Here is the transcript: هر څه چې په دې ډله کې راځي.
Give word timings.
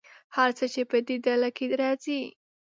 هر 0.35 0.49
څه 0.57 0.65
چې 0.73 0.81
په 0.89 0.97
دې 1.07 1.15
ډله 1.25 1.49
کې 1.57 1.65
راځي. 1.81 2.21